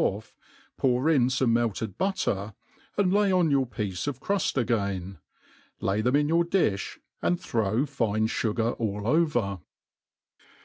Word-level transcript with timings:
oif', 0.00 0.32
pour 0.76 1.10
in 1.10 1.26
fome 1.26 1.50
melted 1.50 1.98
butter, 1.98 2.54
and 2.96 3.12
lay 3.12 3.32
on 3.32 3.50
yoiir 3.50 3.68
piece 3.68 4.06
of 4.06 4.20
cruft 4.20 4.56
again. 4.56 5.18
Lay 5.80 6.00
them 6.02 6.14
in 6.14 6.28
your 6.28 6.44
difh, 6.44 6.98
and 7.20 7.40
throw 7.40 7.84
fine 7.84 8.28
fugar 8.28 8.76
all 8.78 9.08
over. 9.08 9.58